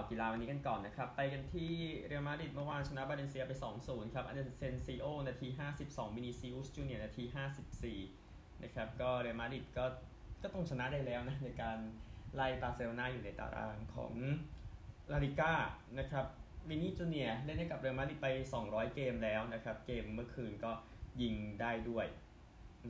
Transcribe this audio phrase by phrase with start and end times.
[0.00, 1.70] าวกีฬาวันนี้กันก่อนนะครับ ไปกันที่
[2.06, 3.52] เรอัลมาดริดเมื่อวานชนะบาเลนเซียไป
[3.84, 5.48] 2-0 ครับอันเดอร์เซนซิโอนาที
[5.82, 7.24] 52วินิซิอุสจูเนียร์นาที
[7.92, 9.84] 54 นะครับ ก็เรอัลมาดริดก็
[10.42, 11.78] ก็ต้องชนะได้แล้วนะในการ
[12.34, 14.12] ไล่บาร์เซโลนาอยู่ในตารางของ
[15.12, 15.54] ลาลิก้า
[15.98, 16.26] นะครับ
[16.68, 18.26] วินิจูเนียร์เล่นให้กับเรอัลมาดริดไป
[18.62, 20.72] 200 เกมแล้วนะครับ เกมเมื่อคืนก็
[21.22, 22.06] ยิงได้ด้วย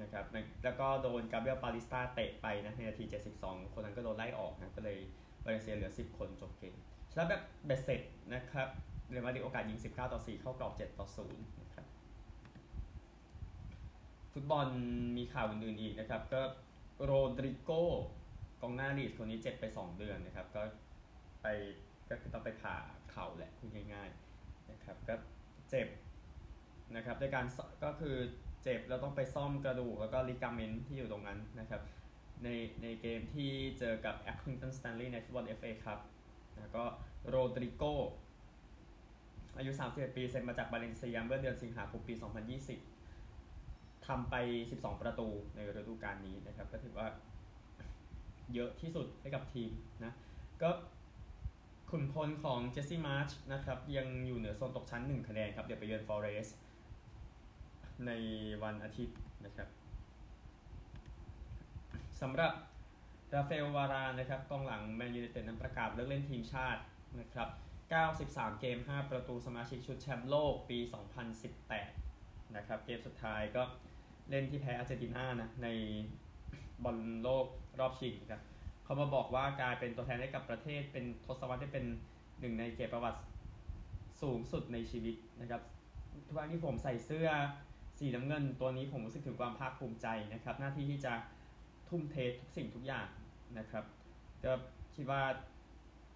[0.03, 0.25] นะครับ
[0.65, 3.05] แล้วก็โดนกาเบรียลเปาลิสตาเตะไปนะในนาที
[3.39, 4.99] 72 คนนั้นก็โดนไล่ออกนะก็เลย
[5.45, 6.77] บาเลนเซียเหลือ 10 คนจบเกม
[7.11, 8.03] ชนะแบบเบ็ดเสร็จ
[8.35, 8.69] นะครับ
[9.11, 11.87] เรอัลมาดริดโอกาสยิง 19 ต่อ 4 เข้ากรอบ 7 ต่อ0นะครับ
[14.33, 14.67] ฟุตบอล
[15.17, 16.43] มีข่าวอื่นๆอีกนะครับก็
[17.05, 17.71] โรดริโก
[18.63, 20.63] กองหน้าลีดคนนี้เจ็บไป 2 เดือนนะครับ ก็
[21.43, 21.47] ไป
[22.11, 22.77] ก็คือต้องไปผ่า
[23.11, 25.15] เข่าแหละพูดง่ายๆนะครับก็
[25.71, 25.89] เจ็บ
[26.97, 27.47] นะครับด้วยการ
[27.85, 28.17] ก็คือ
[28.63, 31.83] เจ็บแล้วต้องไปซ่อมกระดูกแล้วก็ ligament ที่อยู่ตรงนั้นนะครับ
[32.45, 32.49] ใน
[32.83, 35.99] ในเกมที่เจอกับแอคคิงตันสแตนลีย์ในฟุตบอล FA ครับ
[36.61, 36.85] แล้วก็
[37.29, 37.85] โรดริโก
[39.57, 42.15] อายุ31ปีเซ็นมาจากบาเลนเซียเมื่อเดือนสิงหาคมปี
[43.31, 44.35] 2020 ทำไป
[44.71, 47.07] 12 ประตูในฤดูกาลนี้นะครับ ก็ถือว่า
[48.55, 49.71] เยอะที่สุดให้กับทีม
[50.05, 50.13] นะ
[50.63, 50.71] ก็
[51.91, 56.49] ขุนพลของเจสซี่มาร์ชนะครับ ยังอยู่เหนือโซนตกชั้น 1 คะแนนครับ เดี๋ยวไปเยือนฟอเรสต์
[58.07, 58.11] ใน
[58.63, 59.69] วันอาทิตย์นะครับ
[62.21, 62.53] สำหรับ
[63.35, 66.81] ราเอลวารานนะครับกองหลังแมนยูไนเต็ดนั้นประกาศเลิกเล่นทีมชาติ
[67.21, 67.49] นะครับ
[68.05, 70.79] 93 เกม 5 ประตูสมาชิกชุดแชมป์โลกปี
[71.67, 73.63] 2018 นะครับ เกมสุดท้ายก็
[74.31, 75.69] เล่นที่แพ้อาร์เจนตินานะ ใน
[76.85, 77.47] บอลโลก
[77.81, 78.43] รอบชิงครับ
[78.85, 81.85] เขามาบอกว่ากลายเป็นตัวแทนให้กับประเทศเป็นทศวรรษที่เป็น
[82.41, 83.21] หนึ่งในเกียรติประวัติ
[84.23, 85.63] สูงสุดในชีวิตนะครับ
[86.27, 87.29] ทุกครั้งที่ผมใส่เสื้อ
[87.99, 91.13] สีน้ำเงินตัวนี้ผมรู้สึกถึงความภาคภูมิใจนะครับ หน้าที่ที่จะ
[91.91, 93.09] ทุ่มเททุกสิ่งทุกอย่าง
[93.59, 93.85] นะครับ
[94.45, 94.53] ก็
[94.95, 95.23] คิดว่า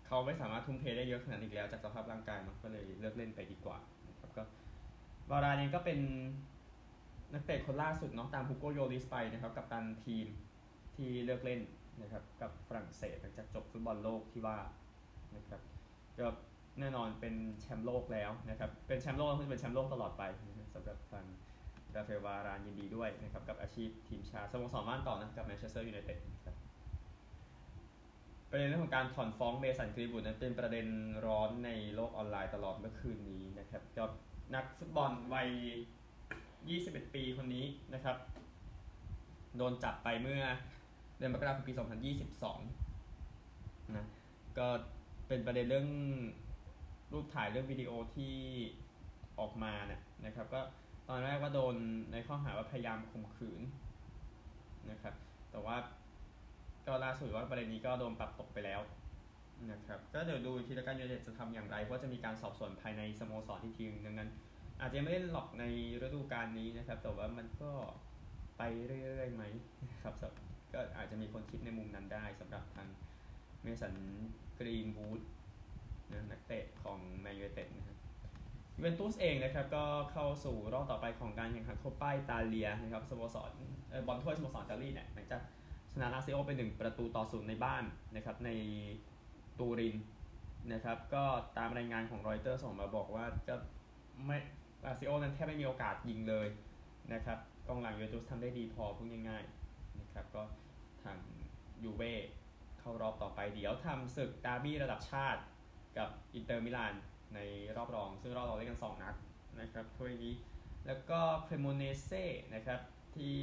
[0.06, 4.42] เขาไม่สามารถทุ่มเทได้เยอะขนาดนี้แล้วจากสภาพร่างกายเนก็เลยเลิกเล่นไปดีกว่านะครับก็
[5.30, 5.98] วาราเองก็เป็น
[7.32, 10.26] นักเตะคนล่าสุดเนาะตามฮูโกโยลิสไปนะครับกับตันทีม
[10.94, 11.60] ที่เลิกเล่น
[12.02, 14.58] นะครับกับฝรั่งเศสหลังจากจบฟุตบอลโลกที่ว่า
[15.36, 15.60] นะครับ
[16.18, 16.26] ก็
[16.80, 20.22] แน่นอนเป็นแชมป์โลกแล้วนะครับเป็นแชมป์โลกแล้วจะเป็นแชมป์โลกตลอดไป
[20.74, 21.24] สำหรับทาง
[21.96, 26.56] ราเฟลวารานยินดีด้วยนะครับกับอาชีพทีมชาติสโมสรว่ากันต่อนะกับแมนเชสเตอร์ยูไนเต็ดครับ
[28.50, 30.86] ประเด็นเรื่องของการถอนฟ้องเมสันกรีนวูดนั้นเป็นประเด็น
[31.26, 34.10] ร้อนในโลกออนไลน์ตลอดเมื่อคืนนี้นะครับกับ
[34.54, 35.48] นักฟุตบอลวัย
[36.46, 38.16] 21 ปีคนนี้นะครับ
[39.56, 40.42] โดนจับไปเมื่อ
[41.18, 41.72] เดือนมกราคมปี
[42.94, 44.06] 2022 นะ
[44.58, 44.66] ก็
[45.28, 45.88] เป็นประเด็นเรื่อง
[47.12, 48.34] รูปถ่ายเรื่องวิดีโอที่
[49.40, 50.60] ออกมาเนี่ยนะครับ ก็
[51.08, 51.76] ตอนแรกว่าโดน
[52.12, 53.62] ในข้อหาว่าพยายามข่มขืน
[54.90, 55.14] นะครับ
[55.50, 55.76] แต่ว่า
[56.86, 58.80] ก็ล่าสุดว่าประเด็นนี้ก็โดนปัดตกไปแล้ว
[59.72, 64.30] นะครับ ก็เดี๋ยวดูทีละการยูเนเต็ดจะทำอย่างไร เพราะจะมีการสอบสวนภายในสโมสรที่ทีมดังนั้น
[64.80, 65.64] อาจจะไม่ได้หลอกใน
[66.02, 67.72] ฤดูกาลนี้นะครับ แต่ว่ามันก็
[68.58, 68.62] ไป
[69.04, 69.44] เรื่อยๆไหม
[70.02, 70.14] ครับ
[70.72, 72.88] ก็อาจจะมีคนคิดในมุมนั้นได้สำหรับทาง
[73.62, 73.94] เมสัน
[74.58, 75.20] กรีนวูด
[76.12, 77.98] นะนักเตะของแมนยูไนเต็ดนะครับ
[78.76, 83.50] ยูเวนตุสเองนะครับก็เข้าสู่รอบต่อไปของการแข่งขันโคปาอิตาเลียนะครับสโมสร
[84.06, 85.42] บอลถ้วยสโมสรอิตาลีเนี่ยหลังจาก
[85.92, 87.84] ชนะลาซิโอไปหนึ่งประตูต่อศูนย์ในบ้าน
[88.16, 88.50] นะครับใน
[89.58, 89.96] ตูริน
[90.72, 91.24] นะครับก็
[91.58, 93.54] ตามรายงานของรอยเตอร์ส่งมาบอกว่าจะ
[94.26, 94.38] ไม่
[94.84, 96.48] ลาซิโอนั้นแทบไม่มีโอกาสยิงเลย
[97.12, 100.42] นะครับกองหลังยูเวนตุสทำได้ดีพอพูดง่ายๆนะครับก็
[101.02, 101.16] ทาง
[101.84, 102.12] ยูเว่
[102.78, 105.40] เข้ารอบต่อไปเดี๋ยวทำศึกดาร์บี้ระดับชาติ
[105.98, 106.94] กับอินเตอร์มิลาน
[107.34, 107.40] ใน
[107.76, 109.14] รอบรอง ซึ่งรอบรองเล่นกัน 2 นัด
[109.60, 110.34] นะครับถ้วยนี้
[110.86, 112.24] แล้วก็เครโมเนเซ่
[112.54, 112.80] นะครับ
[113.16, 113.36] ที่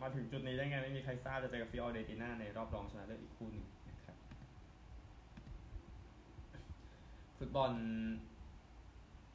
[0.00, 4.16] มาถึงจุดนี้ได้ไง ไม่มีใครทราบจะเจอกับฟิออเรนติน่าในรอบรองชนะเลิศอีกคู่หนึ่งนะครับ
[7.38, 7.72] ฟุตบอล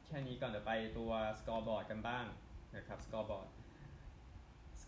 [0.06, 2.24] แค่นี้ก่อนเดี๋ยวไปตัวสกอร์บอร์ดกันบ้าง
[2.76, 3.48] นะครับสกอร์บอร์ด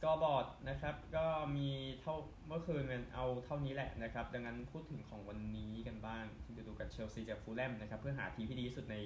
[0.03, 1.27] กอร์บอร์ดนะครับก็
[1.57, 1.69] มี
[2.01, 2.15] เท่า
[2.47, 8.97] เมื่อคืนมันเอาเท่านี้แหละนะครับ ดังนั้นพูดถึงของวันนี้กันบ้างที่จะดูกันเชลซีจากฟูลแลมนะครับเพื่อหาทีมที่ดีที่สุดใน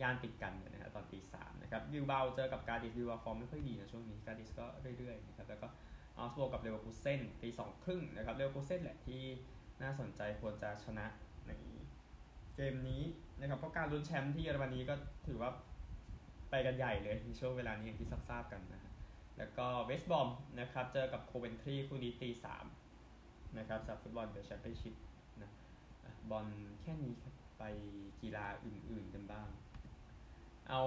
[0.00, 4.66] ย่านติดกันนะครับตอนตีสามนะครับวิวเบลเจอกับการดิสวิวฟอร์มไม่ค่อยดีนะช่วงนี้การดิสก็
[4.98, 5.68] เรื่อยๆนะครับแล้วก็
[6.18, 9.22] อาร์สโบกับเลเวอร์คูเซ่นตีสองครึ่งนะครับเลเวอร์คูเซ่นแหละที่
[9.82, 11.06] น่าสนใจควรจะชนะ
[11.48, 11.52] ใน
[12.56, 13.02] เกมนี้
[13.40, 14.94] นะครับเพราะการลุ้นแชมป์ที่เยอรมนีก็
[15.26, 15.50] ถือว่า
[16.50, 18.91] ไปกันใหญ่เลยในช่วงเวลานี้อย่างที่ทราบกันนะ
[19.38, 20.28] แล้วก็เวสต์บรอม
[20.60, 22.64] นะครับเจอกับโคเวนทรีคู่นี้ตีสาม
[23.58, 24.94] นะครับสับฟุตบอลเดอะแชมเปี้ยนชิพ
[25.42, 25.50] นะ
[26.30, 26.46] บอล
[26.82, 27.64] แค่นี้ครับไป
[28.22, 29.48] กีฬาอื่นๆกันบ้าง
[30.70, 30.82] เอา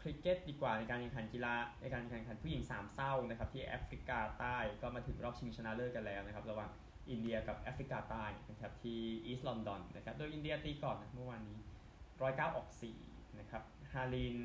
[0.00, 6.70] คริกเก็ตดีกว่าในการแข่งขันกีฬาในการแข่งขันผู้หญิงสามเส้านะครับที่แอฟริกาใต้ก็มาถึงรอบชิงชนะเลิศกันแล้วนะครับระหว่าง
[7.10, 11.58] อินเดียกับแอฟริกาใต้นะครับที่อีสต์ลอนดอนนะครับโดยอินเดียตีก่อนนะเมื่อวานนี้
[12.06, 12.68] 109ออก
[13.02, 13.62] 4นะครับ
[13.92, 14.36] ฮาริน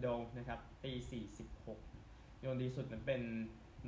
[0.00, 0.06] โด
[0.38, 0.92] นะครับตี
[1.42, 1.91] 46
[2.42, 3.22] โยนดีสุดนั้นเป็น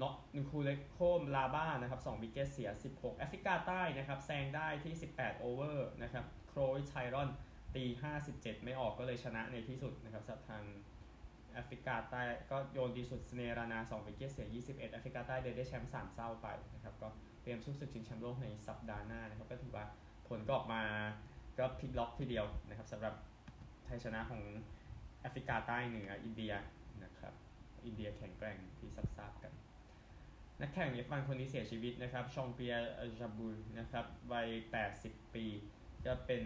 [0.03, 7.29] น็อกนิคูเลโคมลาบ้านะครับ2วิกเกตเสีย 16 แอฟริกาใต้นะครับแซงได้ที่ 18 โอเวอร์นะครับโครยไทรอน
[7.75, 7.85] ตี
[8.25, 10.65] 57 ไม่ออกก็เลยชนะในที่สุดนะครับสับทาง
[11.53, 17.09] แอฟริกาใต้ก็โยนดีสุดสเนรานา2 wicket เสีย 21 แอฟริกาใต้เลยได้แชมป์3เส้าไปนะครับก็
[17.43, 19.85] เตรียมสู้ศึกชิงแชมป์โลกในสัปดาห์หน้านะครับก็ถือว่า
[20.29, 20.83] ผลก็ออกมา
[21.59, 23.15] ก็พลิกล็อกทีเดียวนะครับสำหรับ
[23.85, 24.43] ชัยชนะของ
[25.21, 26.53] แอฟริกาใต้เหนืออินเดีย
[27.05, 27.35] นะครับ
[27.87, 29.53] อินเดียแข็งแกร่งที่ทราบกัน
[30.61, 33.49] นักแข่ง F1 คนนี้เสียชีวิตนะครับฌองปิแอร์ ฌาบูย
[33.79, 34.49] นะครับวัย
[34.91, 35.45] 80 ปี
[36.05, 36.43] จะเป็น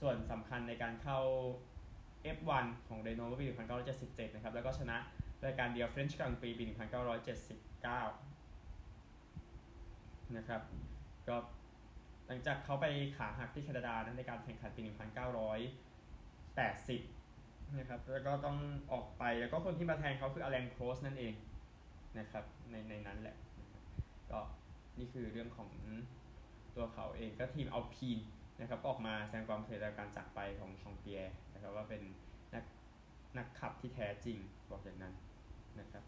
[0.00, 1.18] ส่วนสำคัญในการเข้า
[2.36, 3.46] F1 ของเรโนเมื่อปี
[3.90, 4.96] 1977 นะครับ แล้วก็ชนะ
[5.44, 6.76] รายการเดียว French Grand Prix ปี 1979
[10.36, 10.62] นะครับ
[11.28, 11.36] ก็
[12.26, 14.92] หลังจากเขาไปขาหักที่แคนาดานะในการแข่งขันปี 1980
[17.76, 18.56] นะครับแล้วก็ต้อง
[18.92, 21.34] ออกไปแล้วก็คนที่มาแทนเขาคืออ l ลนโครสนั่นเอง
[22.18, 23.36] นะครับในในนั้นแหละ
[24.30, 24.40] ก็
[24.98, 25.70] นี่คือเรื่องของ
[26.76, 28.18] ตัวเขาเองก็ทีมเอาพีน
[28.60, 31.20] นะครับออกมาแสดงความเสียใจการจากไปของชองเปีย
[31.52, 32.02] นะครับว่าเป็น
[32.54, 32.64] นัก
[33.36, 34.38] นักขับที่แท้จริง
[34.70, 35.14] บอกอย่างนั้น
[35.80, 36.02] นะครับ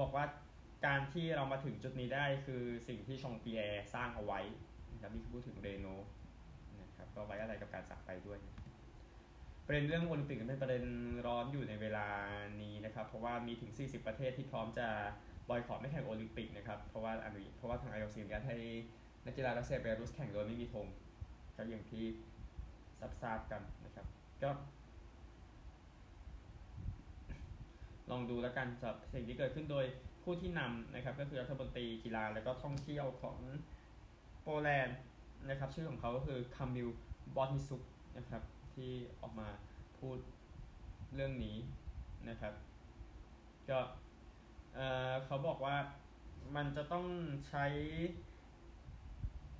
[0.00, 0.24] บอกว่า
[0.86, 3.60] การที่เรามาถึงจุดนี้ได้คือสิ่งที่ชองเปีย
[3.94, 4.40] สร้างเอาไว้
[4.92, 5.86] นะครับนี่คือพูดถึงเรโน
[6.80, 8.38] นะครับก็ไว้อะไรกับการจากไปด้วย
[9.66, 10.84] ประเด็นเรื่องโอลิมปิกเป็นประเด็น
[11.26, 12.08] ร้อนอยู่ในเวลา
[12.62, 14.88] นี้นะครับ เพราะว่ามีถึง 40 ประเทศที่พร้อมจะ
[15.48, 18.56] บอยคอรไม่แข่งโอลิมปิกนะครับ เพราะว่าอเมริเพราะว่าทางไอโอซีอนุญาตให้
[19.26, 20.86] นักกีฬารัสเซียเบลารุสแข่งโดยไม่มีธง
[21.56, 22.04] ก็อย่างที่
[23.22, 24.06] ทราบกันนะครับ
[24.42, 24.50] ก็
[28.10, 29.84] ลองดูแล้วกันสำหรับสิ่งที่เกิดขึ้นโดย
[30.22, 33.36] ผู้ที่นำนะครับ ก็คือรัฐมนตรีกีฬาและก็ท่องเที่ยวของ
[34.42, 34.98] โปแลนด์
[35.48, 36.88] นะครับ ชื่อของเขาก็คือคามิล
[37.36, 37.82] บอตนิซุก
[38.16, 38.42] นะครับ
[38.76, 39.48] ที่ออกมา
[39.98, 40.18] พูด
[41.14, 41.56] เรื่องนี้
[42.28, 42.54] นะครับ
[43.68, 43.78] ก็
[44.74, 45.76] เเขาบอกว่า
[46.56, 47.06] มันจะต้อง
[47.48, 47.66] ใช้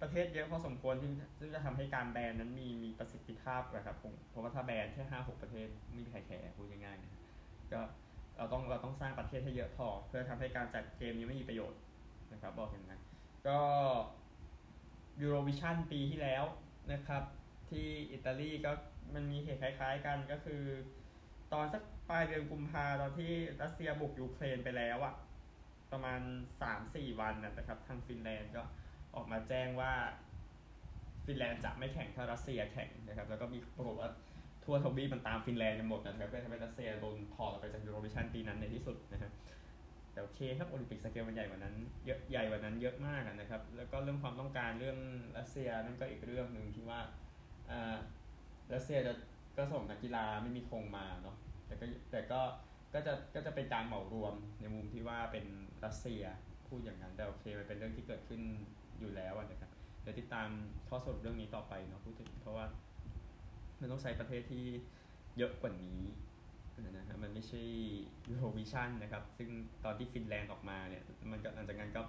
[0.00, 7.12] ประเทศเยอะพอสมควรที่ซึ่งจะทำให้การแบนนั้นมีมีประสิทธิภาพนะครับผมเพราะว่าถ้าแบนแค่ห้าหกประเทศไม่มีใครแคร์พูดง่ายๆนะ
[7.73, 7.81] ก็
[8.37, 11.81] เราต้องเราต้องสร้างประเทศให้เยอะพอเพื่อทำให้การจัดเกมนี้ไม่มีประโยชน์
[12.32, 13.00] นะครับ บอกอย่างนั้น
[13.49, 13.61] ก็
[15.20, 16.44] ยูโรวิชั่นปีที่แล้ว
[16.93, 17.23] นะครับ
[17.70, 18.73] ที่อิตาลีก็
[19.14, 20.62] มันมีเหตุคล้ายๆกันก็คือ
[21.53, 23.31] ตอนสักปลายเดือนกุมภาตอนที่
[23.62, 25.14] รัสเซียบุกยูเครนไปแล้วอะ
[25.93, 26.20] ประมาณ
[26.70, 28.62] 3-4วันนะครับ ทางฟินแลนด์ก็
[29.14, 29.93] ออกมาแจ้งว่า
[31.26, 34.11] ฟินแลนด์จะไม่แข่งถ้ารัสเซียแข่งนะครับ แล้วก็มีปรากฏว่า
[34.64, 39.32] ทั่วทวีปมันตามฟินแลนด์กันหมดนะครับเพื่อทำให้รัสเซียโดนถอดออกไปจากยูโรวิชั่นปีนั้นในที่สุดนะครับ
[40.12, 41.75] แต่โอเคครับโอลิมปิกสเกลมันใหญ่กว่านั้น
[42.06, 44.99] เยอะใหญ่กว่านั้นเยอะมากนะครับ แล้วก็เรื่องความต้องการเรื่อง
[45.38, 47.00] รัสเซียนั่นก็อีกเรื่องหนึ่งที่ว่า
[48.75, 49.13] รัสเซียจะ
[49.57, 51.37] ก็ส่งนักกีฬาไม่มีคงมาเนาะ
[51.67, 52.41] แต่ก็แต่ก็
[52.95, 55.47] ก็จะก็จะเป็นการเหมารวมในมุมที่ว่าเป็น
[55.85, 56.23] รัสเซีย
[56.69, 58.41] พูดอย่างนั้นแต่โอเคมันเป็นเรื่องที่เกิดขึ้น
[58.99, 59.71] อยู่แล้วนะครับ
[60.03, 60.49] เดี๋ยวติดตาม
[60.89, 62.67] ข้อสรุปเรื่องนี้ต่อไปเนาะพูดถึงเพราะว่า
[63.81, 64.65] มันต้องใช้ประเทศที่
[65.39, 66.01] เยอะกว่านี้
[66.81, 67.63] นะฮะมันไม่ใช่
[68.29, 69.49] ยูโรวิชั่นนะครับ ซึ่ง
[69.85, 71.03] ตอนที่ฟินแลนด์ออกมาเนี่ย
[71.33, 72.03] มันก็หลังจากนั้นก็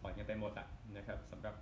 [0.00, 0.66] ถอนกันไปหมดอะ
[0.96, 1.54] นะครับสำหรับ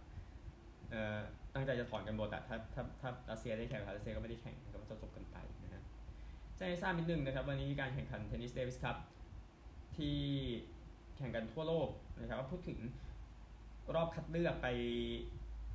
[1.54, 5.82] ตั้งใจจะถอนกันหมดอะถ้าถ้าถ้ารัสเซียได้แข่งรัสเซียก็ไม่ได้แข่งก็จะจบกันไปนะฮะ
[6.59, 8.97] จะให้ทราบนิดนึงนะครับ วันนี้มีการแข่งขันเทนนิสเดวิสครับ
[9.97, 10.18] ที่
[11.16, 11.88] แข่งกันทั่วโลก
[12.20, 12.78] นะครับพูดถึง
[13.94, 14.66] รอบคัดเลือกไป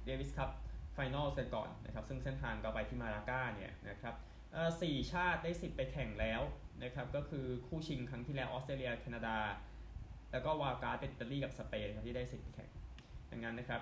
[0.05, 0.50] เดวิสคัพ
[0.93, 4.15] ไฟนอลกันก่อนนะครับ ซึ่งเส้นทางก็ไปที่มาลากาเนี่ยนะครับ
[4.81, 6.41] สี่ชาติได้สิทธิ์ไปแข่งแล้ว
[6.84, 9.38] นะครับก็คือคู่ชิงครั้งที่แล้วออสเตรเลียแคนาดา
[10.31, 12.69] แล้วก็ wild card เป็นอิตาลีกับสเปนที่ได้สิทธิ์ไปแข่ง
[13.31, 13.81] ดังนั้นนะครับ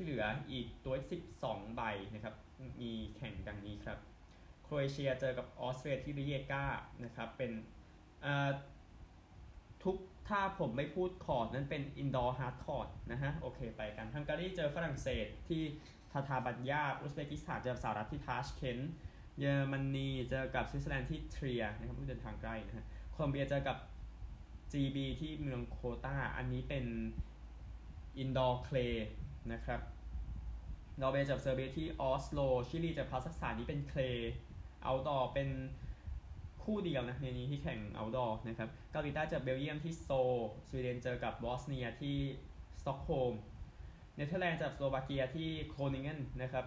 [0.00, 0.94] ที่เหลืออีกตัว
[1.34, 1.82] 12 ใบ
[2.14, 2.34] นะครับ
[2.80, 3.98] มีแข่งดังนี้ครับ
[4.62, 6.64] โครเอเชียเจอกับออสเตรียที่ริเยกา
[7.04, 7.52] นะครับ เป็น
[9.82, 9.96] ทุก
[10.28, 15.62] ถ้าผมไม่พูดคอร์ดนั้นเป็น indoor hard court นะฮะ โอเคไปกันฮังการีเจอฝรั่งเศสที่
[16.12, 18.78] ทาทาบัญญาอุซเบกิสถานเจอสหรัฐที่ทาชเคน
[19.38, 23.76] เยอรมนีเจอกับสวิตเซอร์แลนด์ที่เทรียนะครับเดินทางใกล้นะฮะโคลอมเบียเจอกับ
[24.72, 26.84] GB ที่เมืองโคตาอันนี้เป็น
[28.18, 28.76] indoor clay
[29.52, 29.80] นะครับ
[31.00, 34.00] นอร์เวย์จับเซอร์เบียที่ออสโลชิลีจับคาซัคสถานนี้เป็น clay
[34.82, 35.48] outdoor เป็น
[36.62, 40.08] คู่เดียวนะในนี้ที่แข่ง outdoor นะครับเกาหลีใต้เจอเบลเยียมที่โซล
[40.68, 42.16] สวีเดนเจอกับบอสเนียที่
[42.80, 43.34] สต็อกโฮล์ม
[44.16, 46.64] เนเธอร์แลนด์จับสโลวาเกียที่โกรนิงเกนนะครับ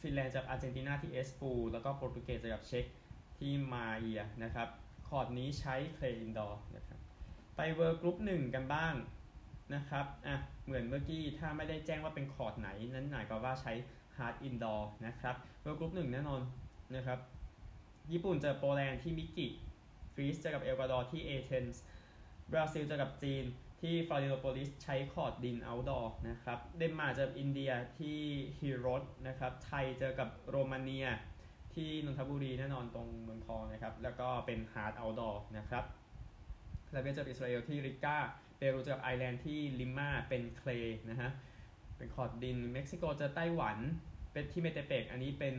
[0.00, 2.84] ฟินแลนด์จับอาร์เจนตินาที่เอสปูแล้วก็โปรตุเกสจับเช็ก
[3.38, 4.68] ที่มาเอียนะครับ
[5.08, 6.98] คอร์ดนี้ใช้ clay indoor นะครับ
[7.56, 8.94] ไป World Group หนึ่งกันบ้าง
[9.74, 10.36] นะครับอะ
[10.66, 13.72] เหมือนเมื่อกี้ถ้าไม่ได้แจ้งว่าเป็นคอร์ดไหน นั้นหมายความว่าใช้
[14.16, 16.40] hard indoor นะครับ World Group หนึ่งแน่นอน
[16.96, 17.18] นะครับ
[18.12, 19.46] ญี่ปุ่นเจอโปแลนด์ที่มิกิ
[20.14, 21.82] กรีซเจอกับเอกวาดอร์ที่เอเธนส์
[22.52, 23.44] บราซิลเจอกับจีน
[23.80, 28.18] ที่ฟลอเรียโนโปลิสใช้คอร์ดดิน outdoor นะครับ เดนมาร์กเจออินเดียที่
[28.58, 31.06] ฮิโรตนะครับ ไทยเจอกับโรมาเนีย
[31.74, 35.84] ที่นนทบุรีแน่นอนตรงเมืองทองนะครับ แล้วก็เป็น hard outdoor นะครับ
[36.92, 38.18] ลัตเวียเจออิสราเอลที่ริก้า
[38.60, 40.70] เปรูเจอกับไอร์แลนด์ที่ลิมาเป็น clay
[41.10, 41.30] นะฮะ
[41.96, 43.78] เป็นคอร์ดดินเม็กซิโกเจอไต้หวัน
[44.32, 45.56] เป็นที่เมเตเปกอันนี้เป็น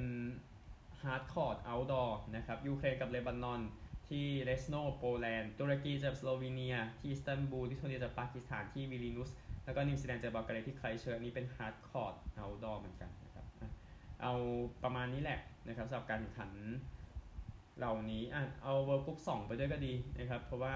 [1.02, 3.62] hard court outdoor นะครับยูเครนกับเลบานอน
[4.10, 9.30] ที่เลสโนโปแลนด์ตุรกีเจอสโลวีเนีย ที่อิสตันบูลลิทัวเนียเจอปากีสถานที่วิลนีอุส
[9.66, 13.46] แล้วก็นิวซีแลนด์เจอบัลแกเรียที่ไครสต์เชิร์ชอันนี้เป็น hard court outdoor เหมือนกันนะครับ
[14.22, 14.34] เอา
[14.84, 16.52] ประมาณนี้แหละนะครับสำหรับการแข่งขัน
[17.78, 20.76] เหล่านี้อะเอา World Group สองไปด้วยก็ดีนะครับ เพราะว่า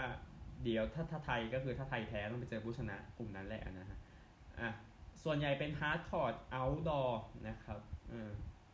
[0.64, 4.00] เดี๋ยวถ้าถ้าไทยก็คือถ้าไทยแพ้ต้องไปเจอผู้ชนะกลุ่มนั้นแหละนะฮะ
[4.60, 4.70] อะ
[5.24, 7.80] ส่วนใหญ่เป็น hard court outdoorนะครับ
[8.12, 8.32] อ่า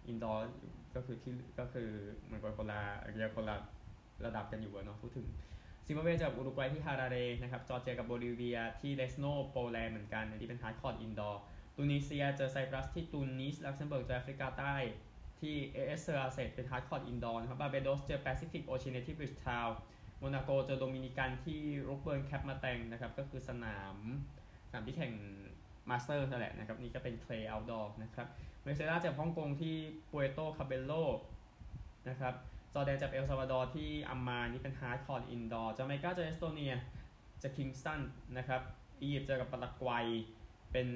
[0.08, 0.44] indoor
[0.96, 1.90] ก็คือที่ก็คือ
[2.26, 2.82] เหมันก็คนละ
[3.22, 3.56] ยังคนละ
[4.26, 5.28] ระดับกันอยู่เนาะพูดถึง
[5.86, 11.42] ซิมบับเวเจอกับอุรุกวัยที่ฮาราเรนะครับจอร์เจียกับโบลิเวียที่เลสโนโปแลนด์เหมือนกันอันนี้เป็น hard court indoor
[11.78, 14.76] ตูนิเซียเจอไซปรัสที่ตูนิสลักเซมเบิร์กเจอแอฟริกาใต้
[15.40, 19.78] ที่เอเอสเซอร์อาเซตเป็น hard court indoor นะครับบาร์เบโดสเจอแปซิฟิกโอเชียนที่บริดจ์ทาวน์
[20.22, 23.96] โมนาโกเจอโดมินิกันที่รูเบิร์นแคปมาแตงนะครับก็คือสนาม
[24.70, 25.14] สนามที่แข่ง
[25.90, 28.28] มาสเตอร์นั่นแหละนะครับนี่ก็เป็น clay outdoor นะครับ
[28.64, 29.76] เวเนซุเอลาเจอฮ่องกงที่
[30.10, 30.92] ปูเอโตคาเบโล
[32.10, 32.34] นะครับ
[32.74, 36.74] จอร์แดนเจอเอลซัลวาดอร์ที่อัมมานี่เป็น hard court indoor จาเมกาเจอเอสโตเนีย
[37.44, 38.02] ที่คิงสตัน
[38.38, 38.62] นะครับ
[39.02, 40.08] อียิปต์เจอกับปารากวัย
[40.72, 40.88] เป็น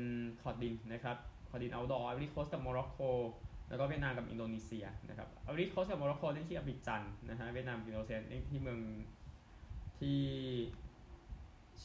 [0.42, 1.18] คอร์ดินนะครับ
[1.50, 3.02] คอร์ดิน outdoor ไอวอรีโคสต์กับโมร็อกโก
[3.70, 8.80] แล้วก็เวียดนามกับอินโดนีเซียนะครับไอวอรีโคสต์กับโมร็อกโกเล่นที่อบิจันนะฮะเวียดนามกับอินโดนีเซียเล่นที่เมือง
[10.00, 10.20] ที่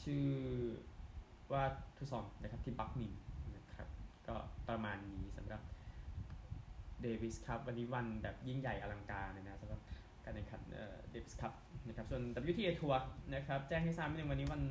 [0.01, 0.27] ชื่อ
[1.53, 1.63] ว่า
[1.97, 3.13] ทุซอนนะครับที่บักมิน
[3.55, 3.87] นะครับ
[4.27, 4.35] ก็
[4.69, 5.61] ประมาณนี้สำหรับ
[7.01, 9.79] เดวิสครับวันนี้วันแบบยิ่งใหญ่อลังการเลยนะสำหรับ
[10.25, 10.61] การแข่งขัน
[11.09, 11.53] เดวิสครับ
[11.87, 14.61] นะครับส่วน WTA ทัวร์นะครับแจ้งให้ทราบนิดนึงวันนี้วัน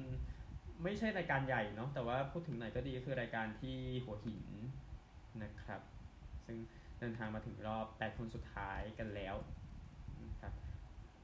[0.85, 4.43] ไม่ใช่รายการใหญ่เนาะแต่ว่าพูดถึงไหนก็ดีก็คือรายการที่หัวหิน
[5.43, 5.81] นะครับ
[6.47, 6.59] ซึ่ง
[7.01, 9.37] เดินทางมาถึงรอบ 8 คนสุดท้ายกันแล้ว
[10.31, 10.53] นะครับ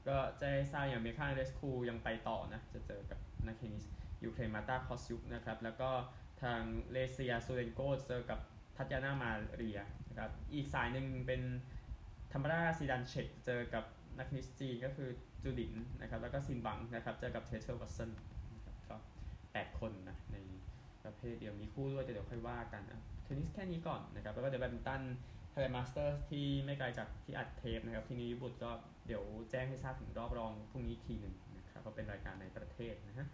[0.07, 3.85] ก็จะให้ทราบอย่างเมคาเรสคูยังไปต่อนะ จะเจอกับนักเทนนิส
[4.23, 5.89] ยูเครนมาตาคอสยุกนะครับ แล้วก็
[6.43, 8.39] ทางเลเซียซูเรนโกเจอกับ
[8.77, 9.79] ทัตยานามาเรีย
[10.09, 11.41] นะครับอีกสายหนึ่งเป็น
[12.33, 13.83] ธรรมราซีดันเชกเจอกับ
[14.17, 15.09] นักเทนนิสจีนก็คือ
[15.43, 18.11] จูดินนะครับ แล้วก็ซินบังนะครับ เจอกับเทเทอร์วัตสัน
[18.53, 18.95] นะครับก็
[19.37, 20.37] 8คนนะใน
[21.03, 25.01] ประเภทเดียวมีคู่ด้วยแต่เดี๋ยวค่อยว่ากันนะเทนนิสแค่นี้ก่อนนะครับ แล้วก็เดี๋ยวแบดมินตัน
[25.57, 28.71] ไทยมาสเตอร์ที่ไม่ไกลจากที่อัดเทปนะครับ ที่นิมิบุตรก็
[29.07, 33.27] เดี๋ยวแจ้งให้ทราบถึงรอบรองพรุ่งนี้ทีหนึ่งนะครับเพราะเป็นรายการในประเทศนะฮะ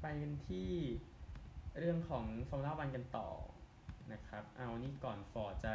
[0.00, 0.70] ไปกันที่
[1.78, 3.28] เรื่องของฟอร์มูล่าวันกันต่อ
[4.12, 5.74] นะครับ เอานี่ก่อนฟอร์ดจะ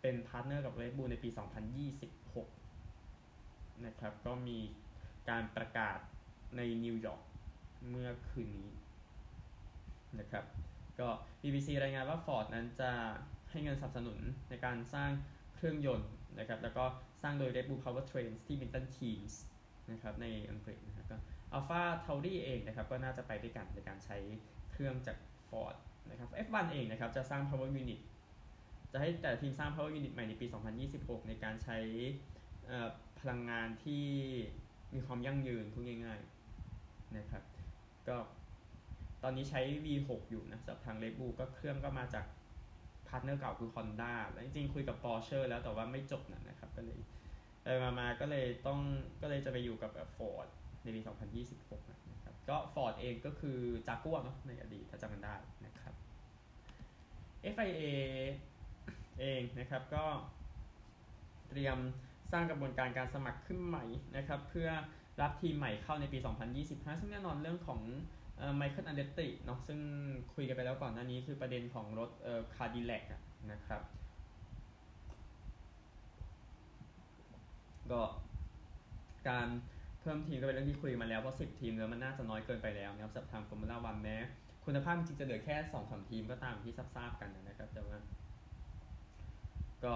[0.00, 1.28] เป็น partner กับ Red Bull ในปี
[2.92, 4.58] 2026 นะครับ ก็มี
[5.28, 5.98] การประกาศ
[6.56, 7.22] ในนิวยอร์ก
[7.88, 8.70] เมื่อคืนนี้
[10.18, 10.44] นะครับ
[11.00, 11.08] ก็
[11.42, 12.92] BBC รายงานว่า Ford นั้นจะ
[13.52, 14.18] ให้เงินสนับสนุน
[14.50, 15.10] ในการสร้าง
[15.54, 16.84] เครื่องยนต์นะครับแล้วก็
[17.22, 19.34] สร้างโดย Red Bull Powertrains ที่ Milton Keynes
[19.92, 21.16] นะครับในอังกฤษนะครับก็
[21.56, 24.16] Alpha Tauri เองนะครับก็น่าจะไปด้วยกันในการใช้
[24.72, 25.16] เครื่องจาก
[25.48, 25.76] Ford
[26.10, 28.00] นะครับ F1 เองนะครับจะสร้าง Power Unit
[28.92, 30.46] จะให้แต่ทีมสร้าง Power Unit ใหม่ในปี
[30.88, 31.78] 2026 ในการใช้
[33.20, 34.04] พลังงานที่
[34.94, 37.42] มีความยั่งยืนพูดง่ายๆนะครับ
[38.08, 38.16] ก็
[39.22, 46.98] ตอนนี้ใช้ V6 อยู่นะสำหรับทาง Red Bull ก็เครื่องก็มาจาการ์ทเนอร์เก่าคือ Honda แล้วจริงๆคุยกับ Porsche แล้วแต่ว่าไม่จบนะครับ ก็เลย
[47.62, 48.80] ไปมาๆก็เลยต้อง
[49.22, 50.46] ก็เลยจะไปอยู่กับ Ford
[50.82, 51.00] ในปี
[51.42, 55.94] 2026 นะครับ ก็ Ford เองก็คือจากัวเนาะในอดีตถ้าจำกันได้นะครับ
[57.54, 57.82] FIA
[59.20, 60.04] เองนะครับก็
[61.48, 61.78] เตรียม
[62.32, 63.84] สร้างกระบวนการการสมัครขึ้นใหม่
[64.16, 64.70] นะครับ เพื่อ
[65.20, 66.18] รับทีมใหม่เข้าในปี
[66.58, 67.80] 2025 ซึ่งแน่นอนเรื่องของ
[68.56, 69.78] ไมเคิลอันเดรตติเนาะซึ่ง
[70.34, 73.04] คุยกันไปแล้วก่อนหน้านี้คือประเด็นของรถเอ่อ Cadillac
[73.52, 73.82] นะครับ
[77.90, 78.02] ก็
[79.28, 79.48] การ
[80.00, 84.16] เพิ่มทีมก็เป็นเรื่องที่คุยมาแล้ว เพราะ10ทีมแล้วมันน่าจะน้อยเกินไปแล้วนะครับสำหรับทางฟอร์มูล่าวันแม้
[84.64, 87.96] คุณภาพจริงจะเหลือแค่2-3ทีมก็ตามที่ทราบกันนะครับ แต่ว่า
[89.84, 89.92] ก็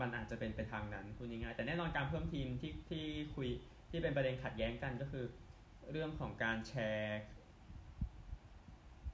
[0.00, 3.04] มันอาจจะเป็นไปทางนั้นพูดง่ายๆแต่แน่นอนการเพิ่มทีมที่ที่
[3.36, 3.48] คุย
[3.90, 5.24] ที่เป็นประเด็นขัดแย้งกันก็คือ
[5.92, 7.20] เรื่องของการแชร์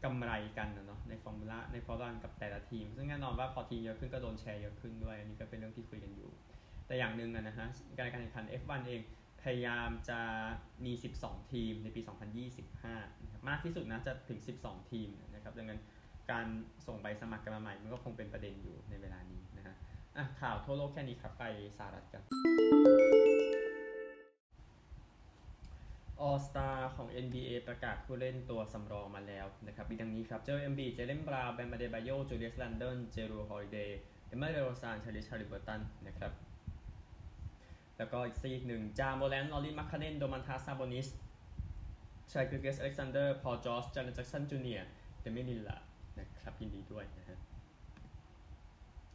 [0.05, 6.31] กำไรกันนะเนาะในฟอร์มูล่าในฟอร์มูล่ากับแต่ละทีม ซึ่งแน่นอนว่าพอทีมเยอะขึ้นก็โดนแชร์เยอะขึ้นด้วยอันนี้ก็เป็นเรื่องที่คุยกันอยู่
[6.87, 7.67] แต่อย่างหนึ่งนะฮะ
[7.99, 9.01] การแข่งขัน F1 เอง
[9.43, 10.21] พพยายามจะ
[10.85, 12.01] มี 12 ทีมในปี
[12.63, 15.81] 2025นะครับมากที่สุดนะจะถึง 12 ทีมนะครับดังนั้น
[16.31, 16.47] การ
[16.87, 19.75] ส่งใบสมัครกันมาใหม่มันก็คงเป็นประเด็นอยู่ในเวลานี้นะฮะ
[20.17, 21.45] อะข่าวทั่วโลกแค่นี้ครับไป
[21.77, 22.23] สหรัฐกัน
[26.25, 36.33] All Star ของ NBA ประกาศผู้เล่นตัวสำรองมาแล้วนะครับมีดังนี้ครับ โจเอลเอ็มบีดเจเลนบราวน์แบมอเดบาโยจูเลียสแรนเดิลจรูฮอลิเดย์เดมาร์เดโรซานไทรีสฮาลิเบอร์ตันนะครับ
[37.99, 41.09] แล้วก็อีกซีกหนึ่ง จามอแรนต์ลอรีมาร์คคาเนนโดมันตาสซาโบนิส
[42.33, 44.89] เชกิลเจียสอเล็กซานเดอร์ พอลจอร์จจาเรนแจ็กสันจูเนียร์
[45.21, 45.77] เดเมียนลิลลาร์ด
[46.19, 47.39] นะครับยินดีด้วยนะฮะ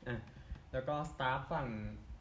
[0.08, 0.15] อะ
[0.72, 1.67] แล้วก็ staff ฝั่ง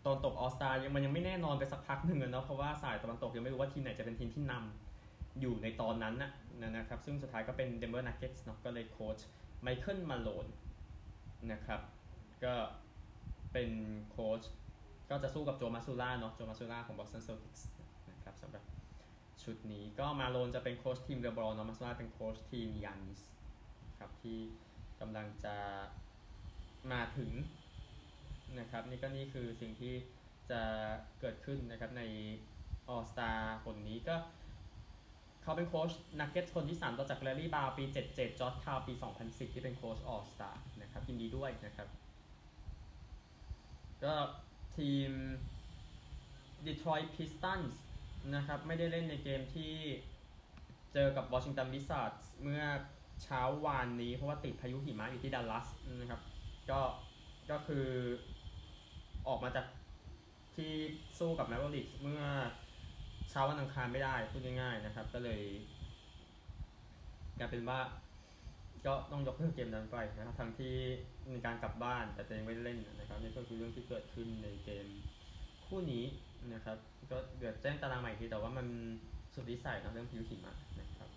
[0.05, 6.31] ตะวันตก All Star ยังมันยังไม่แน่นอนไปสักพักหนึ่งเนาะเพราะว่าสายตะวันตกยังไม่รู้ว่าทีมไหนจะเป็นทีมที่นำอยู่ในตอนนั้นนะ
[6.77, 9.19] นะครับ ซึ่งสุดท้ายก็เป็นเดนเวอร์นักเก็ตส์เนาะก็เลยโค้ช
[9.63, 10.47] ไมเคิลมาโลน
[11.53, 11.81] นะครับ
[12.45, 12.55] ก็
[13.53, 13.71] เป็น
[14.11, 14.43] โค้ช
[15.11, 17.63] ก็จะสู้กับโจมาซูล่าเนาะโจมาซูล่าของ Boston Celtics
[18.11, 18.65] นะครับสำหรับ
[19.43, 23.21] ชุดนี้ก็มาโลนจะเป็นโค้ชทีมเลบรอนเนาะมาซูล่าเป็นโค้ชทีมยานิส
[23.99, 24.39] ครับที่
[25.01, 25.57] กำลังจะ
[26.93, 27.31] มาถึง
[28.59, 29.95] นะครับนี่ก็นี่คือสิ่งที่
[30.51, 30.63] จะ
[31.21, 32.03] เกิดขึ้นนะครับใน
[32.89, 33.31] All Star
[33.65, 34.17] คนนี้ก็
[35.43, 35.91] เขาเป็นโค้ช
[36.21, 38.93] นักเก็ตคนที่ 3 ต่อจากแลร์รี่บราวน์ปี 77 จอร์จคาร์ลปี
[39.25, 40.51] 2010 ที่เป็นโค้ช All Star
[40.83, 41.89] นะครับยินดีด้วยนะครับ
[44.05, 44.15] ก็
[44.77, 45.11] ทีม
[46.67, 47.75] Detroit Pistons
[48.35, 49.75] นะครับไม่ได้เล่นในเกมที่
[50.93, 52.65] เจอกับ Washington Wizards เมื่อ
[53.23, 55.67] เช้าวานนี้เพราะว่าติดพายุหิมะอยู่ที่ดัลลัส
[56.01, 56.21] นะครับ
[56.71, 56.81] ก็
[57.51, 57.87] ก็คือ
[59.29, 59.67] ออกมาจาก
[60.55, 60.73] ที่
[61.19, 62.23] สู้กับ Mavericks เมื่อ
[63.31, 65.43] เช้าวันอังคารไม่ได้พูดง่ายๆนะครับ ก็เลย
[67.39, 67.81] กลายเป็นว่า
[68.87, 70.75] ก็ต้องยกเลิกเกมนั้นไปนะครับทั้งที่
[71.33, 74.87] มีการกลับบ้านแต่ตัวเองไม่ได้เล่นนะครับนี่ก็คือเรื่องที่เกิดขึ้นในเกม
[75.67, 76.05] คู่นี้
[76.55, 76.77] นะครับ
[77.11, 78.67] ก็เดี๋ยวแจ้งตารางใหม่ทีแต่ว่ามัน
[79.35, 81.09] สุดวิสัยนะเรื่องพิวหิมะนะครับ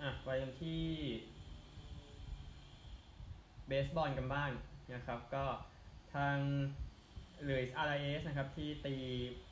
[0.00, 0.82] อะไปกันที่
[3.66, 4.50] เบสบอลกันบ้าง
[4.94, 5.44] นะครับ ก็
[6.14, 6.36] ทาง
[7.44, 8.94] หรือ RIS นะครับที่ตี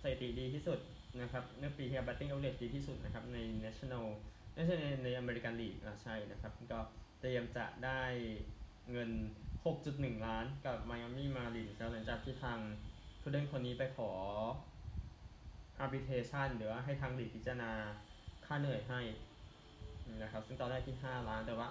[0.03, 0.79] สถิติดีที่สุด
[1.20, 4.07] นะครับเมื่อปีที่ batting average ดีที่สุดนะครับใน national
[4.55, 6.81] ไม่ใช่ในในอเมริกันลีกอะใช่นะครับ ก็
[7.20, 8.03] เตรียมจะได้
[8.90, 9.11] เงิน
[9.68, 12.59] 6.1 ล้านกับ Miami Marlins แล้วหลังจากที่ทาง
[13.20, 14.11] ผู้เล่นคนนี้ไปขอ
[15.85, 17.72] arbitration หรือว่าให้ทางลีกพิจารณา
[18.46, 19.01] ค่าเหนื่อยให้
[20.22, 21.68] นะครับซึ่งตอนแรกที่ 5 ล้านแต่ว่า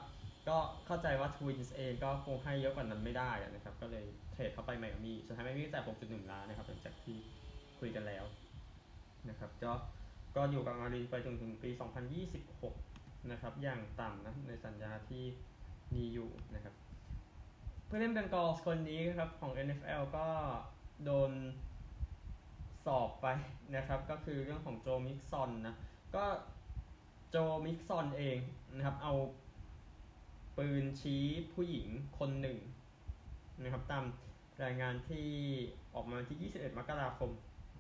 [0.50, 7.18] ก็เข้าใจว่า Twins เองก็คงให้เยอะกว่านั้นไม่ได้นะครับ ก็เลยเทรดเข้าไปไมอามี่สุดท้ายไมอามี่จ่าย6.1 ล้านนะครับหลังจากที่
[7.80, 8.26] คุยกันแล้ว
[9.30, 9.72] นะครับ ก็
[10.36, 11.70] ก็อยู่กับมารินไปจนถึงปี
[12.50, 15.24] 2026 นะครับ อย่างต่ำนะในสัญญาที่
[15.96, 16.74] มีอยู่นะครับ
[17.86, 20.28] เพื่อนเล่นเบงกอลส์คนนี้ครับของ NFL ก็
[21.06, 21.32] โดน
[22.86, 23.28] สอบไป
[23.76, 25.76] นะครับ ก็คือเรื่องของโจมิกซอนนะ
[26.16, 26.26] ก็
[27.30, 28.38] โจมิกซอนเอง
[28.76, 29.14] นะครับ เอา
[30.58, 31.88] ปืนชี้ผู้หญิง
[32.20, 32.58] คนหนึ่ง
[33.64, 34.04] นะครับตาม
[34.64, 35.28] รายงานที่
[35.96, 37.32] ออกมาที่ 21 มกราคม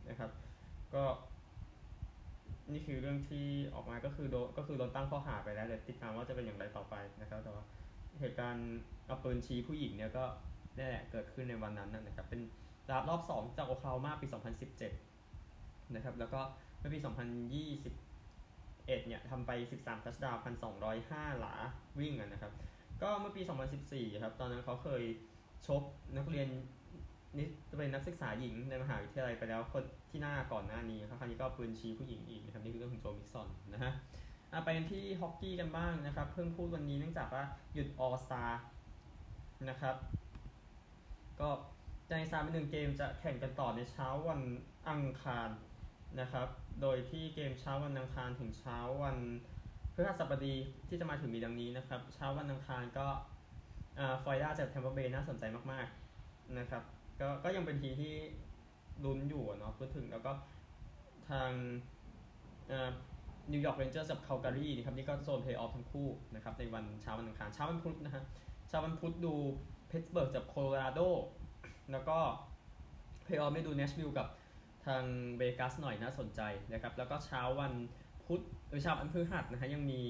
[0.09, 0.31] นะครับ
[0.95, 1.03] ก็
[2.71, 7.63] นี่คือเรื่องที่ออกมาก็คือโดก็คือโดนตั้งข้อหาไปแล้วเดี๋ยวติดตามว่าจะเป็นอย่างไรต่อไปนะครับ แต่ว่า
[8.19, 10.25] เหตุการณ์เอาปืนชี้ผู้หญิงเนี่ยก็
[10.77, 12.41] นี่แหละเกิดขึ้นในวันนั้นนะครับ เป็น
[12.89, 14.27] รอบรอบ 2 จากโอคลาโฮมาปี
[15.09, 16.41] 2017 นะครับ แล้วก็
[16.79, 16.99] เมื่อปี
[18.87, 20.35] 2021เนี่ยทำไป 13 ทัชดาว
[20.87, 21.55] 1,205 หลา
[21.99, 22.53] วิ่งนะครับ
[23.01, 23.41] ก็เมื่อปี
[23.81, 25.03] 2014 ครับ ตอนนั้นเขาเคย
[25.67, 25.81] ชก
[26.17, 26.47] นักเรียน
[27.37, 33.91] นี่จะเป็นนักศึกษาหญิงในมหาวิทยาลัยไปแล้วคนที่หน้าก่อนหน้านี้ครับคราวนี้ก็ปืนชี้ผู้หญิงอีกนะครับนี่คือเรื่องของโจมิกซอนนะฮะ
[34.63, 38.43] ไปกันที่ฮอกกี้กันบ้างนะครับ เพิ่งพูดวันนี้เนื่องจากว่าหยุดออสตา
[39.69, 39.95] นะครับ
[41.39, 41.49] ก็
[42.09, 44.41] ในซาเป็นหนึ่งเกมจะแข่งกันต่อในเช้าวัน
[44.89, 45.49] อังคาร
[46.19, 46.47] นะครับ
[46.81, 49.17] โดยที่เกมเช้าวันอังคารถึงเช้าวัน
[49.93, 50.55] พฤหัสบดี
[50.87, 53.07] ที่จะมาถึงมีดังนี้นะครับ เช้าวันอังคารก็
[54.23, 56.83] ฟลอริดาจากแทมเปอร์เบย์น่าสนใจมากๆนะครับ
[57.19, 58.13] ก็ก็ยังเป็นทีที่
[59.03, 60.31] ลุ้นอยู่เนาะพูดถึงแล้วก็
[61.29, 61.51] ทาง
[63.51, 68.23] นิวยอร์กเรนเจอร์กับคาลการีนะครับนี่ก็โซนเพลย์ออฟทั้งคู่นะครับในวันเช้าวันอังคารเช้าวันพุธนะฮะ
[68.67, 69.33] เช้าวันพุธดู
[69.87, 70.99] พิตต์สเบิร์กกับโคโลราโด
[71.91, 72.17] แล้วก็
[73.23, 74.27] เพลย์ออฟไม่ดูเนชวิลล์กับ
[74.87, 75.03] ทาง
[75.37, 76.41] เวกัสหน่อยน่าสนใจ
[76.73, 77.73] นะครับ แล้วก็เช้าวัน
[78.25, 80.01] พุธหรือเช้าวันพฤหัสนะฮะยังมี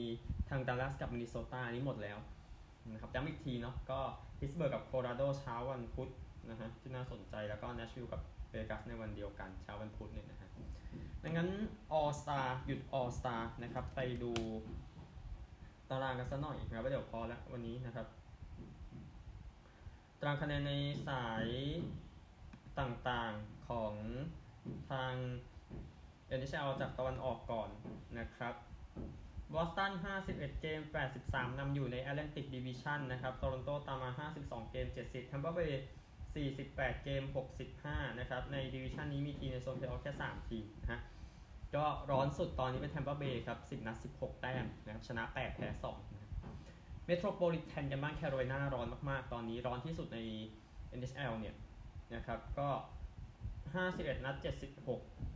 [0.49, 2.17] ทางดัลลัสกับมินนิโซตานี้หมดแล้ว
[2.91, 3.99] นะครับย้ำอีกทีเนาะก็
[4.39, 6.09] พิตต์สเบิร์กกับโคโลราโดเช้าวันพุธ
[6.49, 10.49] นะฮะที่น่าสนใจแล้วก็เนชวิลล์กับเวกัสในวันเดียวกันเช้าวันพุธเนี่ยนะฮะ
[11.23, 11.49] ดังนั้น
[11.97, 14.31] All Star หยุด All Star นะครับไปดู
[15.89, 18.07] ตารางกันสักหน่อยนะครับเดี๋ยวพอแล้ววันนี้นะครับ
[20.19, 20.73] ตารางคะแนนใน
[21.07, 21.45] สาย
[22.79, 23.93] ต่างๆของ
[24.91, 25.13] ทาง
[26.37, 27.69] NHL จากตะวันออกก่อน
[28.19, 28.55] นะครับ
[29.53, 29.91] บอสตัน
[30.27, 30.81] 51 เกม
[31.19, 35.73] 83 นำอยู่ใน Atlantic Division นะครับโตรอนโตตามมา 52 เกม 70 Tampa Bay
[36.37, 37.23] 48 เกม
[37.71, 41.01] 65 นะครับ ในดิวิชันนี้มีทีมในโซนเพลย์ออฟแค่ 3 ทีมนะฮะ
[41.75, 45.67] ก็ร้อนสุดตอนนี้เป็น Tampa Bay ครับ 10 นัด 16 แต้มนะครับ ชนะ 8 แพ้
[46.33, 50.19] 2 เมโทรโพลิแทนกันบ้างแคโรไลนาร้อนมาก ๆ ตอนนี้ร้อนที่สุดใน
[50.97, 51.55] NHL เนี่ย
[52.15, 52.69] นะครับ ก็
[53.75, 54.35] 51 นัด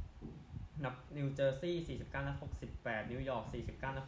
[0.07, 2.37] 76 นับนิวเจอร์ซีย์49 นัด
[2.73, 4.05] 68 นิวยอร์ก 49 นัด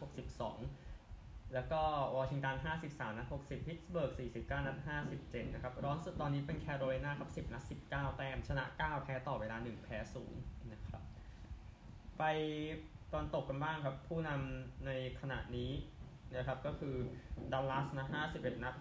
[0.75, 1.81] 62 แล้วก็
[2.15, 2.55] วอชิงตัน
[2.88, 4.77] 53 นัด 60 พิตต์สเบิร์ก 49 นัด
[5.15, 9.97] 57 นะครับร้อนสุดตอนนี้เป็นแคโรไลนาครับ 10 นัด 19 แต้ม ชนะ 9 แพ้ต่อเวลา 1 แพ้
[10.36, 11.03] 0 นะครับ
[12.17, 12.23] ไป
[13.13, 15.71] ตะวันตกกันบ้างครับ ผู้นำในขณะนี้
[16.36, 16.95] นะครับก็คือ
[17.53, 18.05] ดัลลัสนะ
[18.36, 18.75] 51 นัด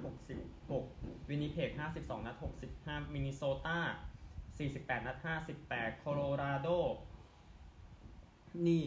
[0.62, 2.36] 66 วินิเพก52 นัด
[2.74, 3.78] 65 มินนิโซตา
[4.58, 5.16] 48 นัด
[5.58, 6.68] 58 โคโลราโด
[8.66, 8.82] นี่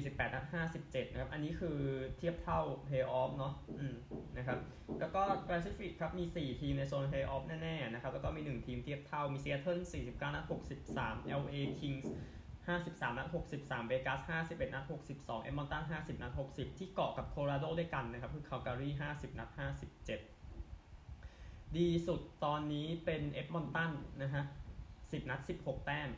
[0.00, 0.44] 48 นัด
[0.80, 1.78] 57 นะครับ อันนี้คือ
[2.16, 3.94] เทียบเท่า Playoff เนาะอืม
[4.36, 4.58] นะครับ
[5.00, 10.44] แล้วก็ Pacific ครับ มี 4 ทีมในโซน Playoff แน่ๆนะครับ แล้วก็มี 1 ทีมเทียบเท่า มี Seattle 49 นัด
[10.90, 12.06] 63 LA Kings
[12.66, 13.28] 53 นัด
[13.60, 14.84] 63 Vegas 51 นัด
[15.16, 19.60] 62 Edmonton 50 นัด 60 ที่เกาะกับโคโลราโดด้วยกันนะครับ คือ Calgary 50 นัด 57
[21.76, 24.44] ดีสุดตอนนี้เป็น Edmonton นะฮะ
[25.12, 26.08] 10 นัด 16 แต้ม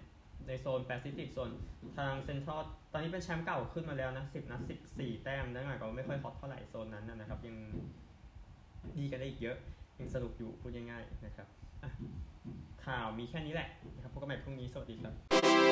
[0.47, 1.51] ในโซนแปซิฟิกโซน
[1.99, 2.61] ทางเซ็นทรัล
[2.93, 4.61] ตอนนี้เป็นแชมป์เก่าขึ้นมาแล้วนะ 10 นัด
[4.93, 7.57] 14 แต้มนั่นหมายความว่าไม่ค่อยฮอตเท่าไหร่โซนนั้นนะครับ ยัง
[8.99, 9.57] ดีกันได้อีกเยอะ
[9.99, 11.47] ยังสนุกอยู่พูดง่ายๆนะครับ
[12.87, 15.65] ข่าวมีแค่นี้แหละนะครับพบกันใหม่พรุ่งนี้สวัสดีครับ